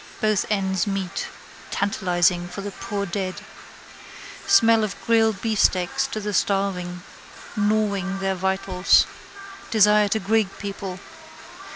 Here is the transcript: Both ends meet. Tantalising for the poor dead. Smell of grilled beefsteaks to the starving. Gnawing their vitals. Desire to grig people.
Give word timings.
Both 0.19 0.47
ends 0.49 0.87
meet. 0.87 1.27
Tantalising 1.69 2.47
for 2.47 2.61
the 2.61 2.71
poor 2.71 3.05
dead. 3.05 3.35
Smell 4.47 4.83
of 4.83 4.95
grilled 5.05 5.43
beefsteaks 5.43 6.07
to 6.07 6.19
the 6.19 6.33
starving. 6.33 7.03
Gnawing 7.55 8.17
their 8.17 8.33
vitals. 8.33 9.05
Desire 9.69 10.07
to 10.07 10.19
grig 10.19 10.47
people. 10.57 10.99